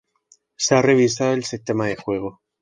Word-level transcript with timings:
Se 0.57 0.73
ha 0.73 0.81
revisado 0.81 1.33
el 1.33 1.43
sistema 1.43 1.85
de 1.85 1.95
juego. 1.95 2.41